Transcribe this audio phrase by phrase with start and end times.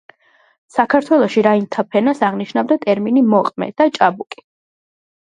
[0.75, 4.41] საქართველოში რაინდთა ფენას აღნიშნავდა ტერმინი მოყმე და ჭაბუკი.